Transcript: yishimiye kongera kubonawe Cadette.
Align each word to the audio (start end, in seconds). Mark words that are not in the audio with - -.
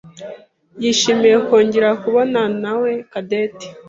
yishimiye 0.83 1.35
kongera 1.47 1.89
kubonawe 2.01 2.91
Cadette. 3.11 3.67